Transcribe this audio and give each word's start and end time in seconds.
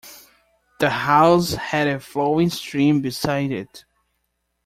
The 0.79 0.89
house 0.89 1.53
had 1.53 1.87
a 1.87 1.99
flowing 1.99 2.49
stream 2.49 3.01
beside 3.01 3.51
it. 3.51 3.85